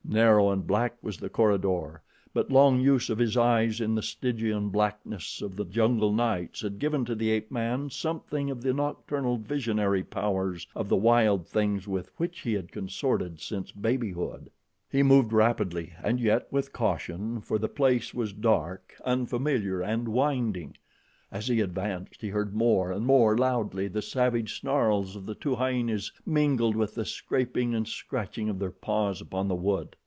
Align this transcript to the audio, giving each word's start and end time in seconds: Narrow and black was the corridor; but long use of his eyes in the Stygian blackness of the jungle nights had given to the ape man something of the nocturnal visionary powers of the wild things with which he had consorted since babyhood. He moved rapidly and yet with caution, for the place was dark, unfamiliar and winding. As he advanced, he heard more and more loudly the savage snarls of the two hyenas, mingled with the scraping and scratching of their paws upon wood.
Narrow 0.03 0.49
and 0.49 0.67
black 0.67 0.97
was 1.01 1.15
the 1.19 1.29
corridor; 1.29 2.01
but 2.33 2.51
long 2.51 2.81
use 2.81 3.09
of 3.09 3.17
his 3.17 3.37
eyes 3.37 3.79
in 3.79 3.95
the 3.95 4.01
Stygian 4.01 4.67
blackness 4.67 5.41
of 5.41 5.55
the 5.55 5.63
jungle 5.63 6.11
nights 6.11 6.59
had 6.61 6.79
given 6.79 7.05
to 7.05 7.15
the 7.15 7.29
ape 7.29 7.49
man 7.49 7.89
something 7.89 8.49
of 8.51 8.61
the 8.61 8.73
nocturnal 8.73 9.37
visionary 9.37 10.03
powers 10.03 10.67
of 10.75 10.89
the 10.89 10.97
wild 10.97 11.47
things 11.47 11.87
with 11.87 12.11
which 12.17 12.41
he 12.41 12.51
had 12.51 12.73
consorted 12.73 13.39
since 13.39 13.71
babyhood. 13.71 14.49
He 14.91 15.01
moved 15.01 15.31
rapidly 15.31 15.93
and 16.03 16.19
yet 16.19 16.45
with 16.51 16.73
caution, 16.73 17.39
for 17.39 17.57
the 17.57 17.69
place 17.69 18.13
was 18.13 18.33
dark, 18.33 18.93
unfamiliar 19.05 19.79
and 19.79 20.09
winding. 20.09 20.75
As 21.31 21.47
he 21.47 21.61
advanced, 21.61 22.19
he 22.19 22.27
heard 22.27 22.53
more 22.53 22.91
and 22.91 23.05
more 23.05 23.37
loudly 23.37 23.87
the 23.87 24.01
savage 24.01 24.59
snarls 24.59 25.15
of 25.15 25.25
the 25.25 25.35
two 25.35 25.55
hyenas, 25.55 26.11
mingled 26.25 26.75
with 26.75 26.95
the 26.95 27.05
scraping 27.05 27.73
and 27.73 27.87
scratching 27.87 28.49
of 28.49 28.59
their 28.59 28.71
paws 28.71 29.21
upon 29.21 29.47
wood. 29.63 29.95